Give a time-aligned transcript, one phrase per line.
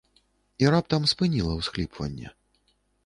[0.63, 2.27] І раптам спыніла ўсхліпванне.